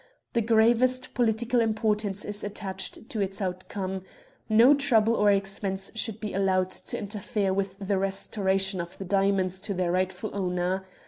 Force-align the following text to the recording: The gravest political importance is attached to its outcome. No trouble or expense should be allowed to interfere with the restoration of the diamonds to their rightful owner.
The 0.33 0.41
gravest 0.41 1.13
political 1.13 1.59
importance 1.61 2.25
is 2.25 2.43
attached 2.43 3.07
to 3.07 3.21
its 3.21 3.39
outcome. 3.39 4.01
No 4.49 4.73
trouble 4.73 5.13
or 5.13 5.29
expense 5.29 5.91
should 5.93 6.19
be 6.19 6.33
allowed 6.33 6.71
to 6.71 6.97
interfere 6.97 7.53
with 7.53 7.77
the 7.77 7.99
restoration 7.99 8.81
of 8.81 8.97
the 8.97 9.05
diamonds 9.05 9.61
to 9.61 9.75
their 9.75 9.91
rightful 9.91 10.31
owner. 10.33 10.83